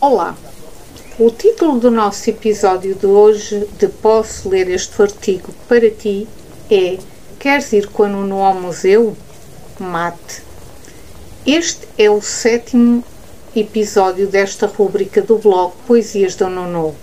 Olá! 0.00 0.36
O 1.18 1.28
título 1.28 1.80
do 1.80 1.90
nosso 1.90 2.30
episódio 2.30 2.94
de 2.94 3.04
hoje, 3.04 3.66
de 3.80 3.88
Posso 3.88 4.48
Ler 4.48 4.70
Este 4.70 5.02
Artigo 5.02 5.52
para 5.68 5.90
Ti, 5.90 6.28
é 6.70 6.98
Queres 7.36 7.72
ir 7.72 7.88
com 7.88 8.04
a 8.04 8.08
Nuno 8.08 8.44
ao 8.44 8.54
museu? 8.54 9.16
Mate. 9.76 10.44
Este 11.44 11.88
é 11.98 12.08
o 12.08 12.22
sétimo 12.22 13.02
episódio 13.56 14.28
desta 14.28 14.68
rúbrica 14.68 15.20
do 15.20 15.36
blog 15.36 15.72
Poesias 15.84 16.36
do 16.36 16.48
Nuno, 16.48 16.94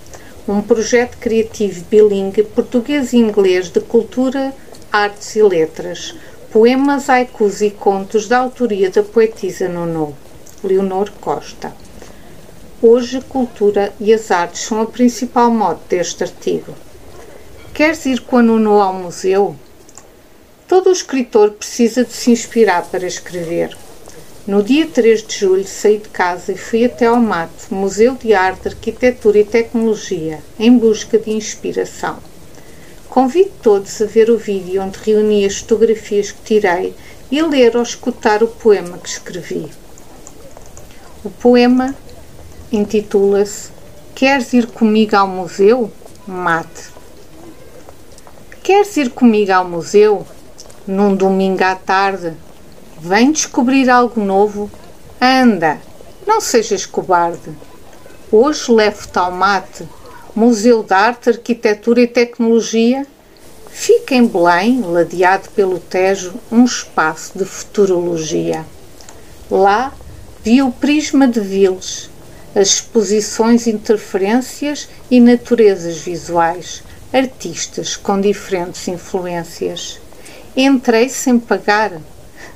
um 0.48 0.62
projeto 0.62 1.18
criativo 1.18 1.84
bilingue 1.92 2.44
português 2.44 3.12
e 3.12 3.18
inglês 3.18 3.70
de 3.70 3.82
cultura, 3.82 4.54
artes 4.90 5.36
e 5.36 5.44
letras, 5.44 6.16
poemas, 6.50 7.10
haikus 7.10 7.60
e 7.60 7.72
contos 7.72 8.30
da 8.30 8.38
autoria 8.38 8.90
da 8.90 9.04
poetisa 9.04 9.68
Nuno, 9.68 10.16
Leonor 10.64 11.12
Costa. 11.20 11.84
Hoje, 12.88 13.20
cultura 13.20 13.92
e 14.00 14.14
as 14.14 14.30
artes 14.30 14.62
são 14.62 14.80
a 14.80 14.86
principal 14.86 15.50
mote 15.50 15.82
deste 15.90 16.24
artigo. 16.24 16.72
Queres 17.74 18.06
ir 18.06 18.22
com 18.22 18.38
a 18.38 18.44
Nuno 18.44 18.80
ao 18.80 18.94
museu? 18.94 19.56
Todo 20.68 20.92
escritor 20.92 21.50
precisa 21.54 22.06
de 22.06 22.14
se 22.14 22.30
inspirar 22.30 22.86
para 22.86 23.08
escrever. 23.08 23.76
No 24.46 24.62
dia 24.62 24.86
3 24.86 25.26
de 25.26 25.36
julho 25.36 25.66
saí 25.66 25.98
de 25.98 26.10
casa 26.10 26.52
e 26.52 26.58
fui 26.58 26.86
até 26.86 27.08
ao 27.08 27.16
MAT, 27.16 27.50
Museu 27.72 28.14
de 28.14 28.36
Arte, 28.36 28.68
Arquitetura 28.68 29.40
e 29.40 29.44
Tecnologia, 29.44 30.44
em 30.60 30.78
busca 30.78 31.18
de 31.18 31.32
inspiração. 31.32 32.20
Convido 33.10 33.52
todos 33.64 34.00
a 34.00 34.06
ver 34.06 34.30
o 34.30 34.38
vídeo 34.38 34.84
onde 34.84 35.00
reuni 35.00 35.44
as 35.44 35.58
fotografias 35.58 36.32
que 36.32 36.44
tirei 36.44 36.94
e 37.32 37.40
a 37.40 37.48
ler 37.48 37.76
ou 37.76 37.82
escutar 37.82 38.44
o 38.44 38.48
poema 38.48 39.00
que 39.00 39.10
escrevi. 39.10 39.72
O 41.24 41.32
poema 41.32 41.96
intitula-se 42.72 43.76
Queres 44.16 44.54
ir 44.54 44.68
comigo 44.68 45.14
ao 45.14 45.28
museu? 45.28 45.92
Mate. 46.26 46.90
Queres 48.64 48.96
ir 48.96 49.10
comigo 49.10 49.52
ao 49.52 49.68
museu? 49.68 50.26
Num 50.88 51.14
domingo 51.14 51.62
à 51.66 51.76
tarde? 51.76 52.32
Vem 52.98 53.34
descobrir 53.34 53.90
algo 53.90 54.22
novo? 54.22 54.72
Anda, 55.20 55.82
não 56.26 56.40
sejas 56.40 56.86
cobarde. 56.86 57.52
Hoje 58.32 58.72
levo-te 58.72 59.20
ao 59.20 59.32
mate, 59.32 59.86
Museu 60.34 60.82
de 60.82 60.94
Arte, 60.94 61.30
Arquitetura 61.32 62.02
e 62.02 62.08
Tecnologia. 62.08 63.06
Fica 63.70 64.16
em 64.16 64.26
Belém, 64.26 64.80
ladeado 64.80 65.50
pelo 65.50 65.78
Tejo, 65.78 66.34
um 66.50 66.64
espaço 66.64 67.38
de 67.38 67.44
futurologia. 67.44 68.66
Lá 69.52 69.94
vi 70.42 70.62
o 70.62 70.72
prisma 70.72 71.28
de 71.28 71.42
Viles, 71.42 72.10
as 72.56 72.70
exposições, 72.70 73.68
interferências 73.68 74.88
e 75.12 75.20
naturezas 75.20 75.98
visuais, 75.98 76.82
artistas 77.12 77.98
com 77.98 78.20
diferentes 78.20 78.88
influências. 78.88 80.00
Entrei 80.56 81.10
sem 81.10 81.38
pagar, 81.38 81.92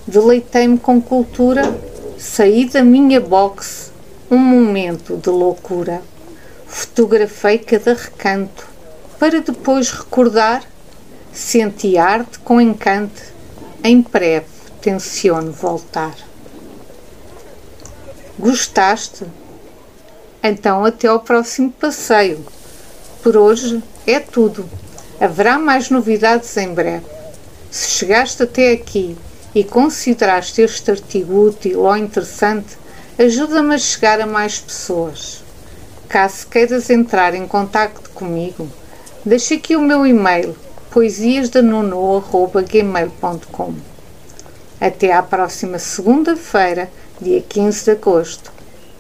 deleitei-me 0.07 0.77
com 0.79 1.01
cultura, 1.01 1.63
saí 2.17 2.63
da 2.69 2.81
minha 2.81 3.19
box, 3.19 3.91
um 4.31 4.37
momento 4.37 5.17
de 5.17 5.29
loucura. 5.29 6.01
Fotografei 6.65 7.57
cada 7.57 7.93
recanto, 7.93 8.67
para 9.19 9.41
depois 9.41 9.91
recordar, 9.91 10.63
senti 11.33 11.97
arte 11.97 12.39
com 12.39 12.61
encanto, 12.61 13.21
em 13.83 14.01
breve 14.01 14.45
tenciono 14.81 15.51
voltar. 15.51 16.15
Gostaste? 18.37 19.25
Então 20.41 20.85
até 20.85 21.07
ao 21.07 21.19
próximo 21.19 21.69
passeio. 21.71 22.45
Por 23.21 23.35
hoje 23.35 23.83
é 24.07 24.19
tudo. 24.19 24.69
Haverá 25.19 25.59
mais 25.59 25.89
novidades 25.89 26.55
em 26.55 26.73
breve. 26.73 27.05
Se 27.69 27.89
chegaste 27.89 28.43
até 28.43 28.71
aqui 28.71 29.17
e 29.53 29.61
consideraste 29.63 30.61
este 30.61 30.91
artigo 30.91 31.47
útil 31.47 31.81
ou 31.81 31.97
interessante, 31.97 32.77
ajuda-me 33.17 33.75
a 33.75 33.77
chegar 33.77 34.21
a 34.21 34.25
mais 34.25 34.59
pessoas. 34.59 35.43
Caso 36.07 36.47
queiras 36.47 36.89
entrar 36.89 37.35
em 37.35 37.45
contato 37.45 38.09
comigo, 38.11 38.69
deixe 39.25 39.55
aqui 39.55 39.75
o 39.75 39.81
meu 39.81 40.07
e-mail 40.07 40.55
poesiasdanono.gmail.com 40.89 43.75
Até 44.79 45.11
à 45.13 45.21
próxima 45.21 45.77
segunda-feira, 45.77 46.89
dia 47.21 47.41
15 47.41 47.83
de 47.83 47.91
agosto, 47.91 48.51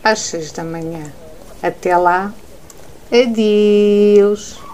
às 0.03 0.19
6 0.19 0.51
da 0.51 0.63
manhã. 0.63 1.11
Até 1.61 1.97
lá, 1.97 2.33
adeus! 3.11 4.68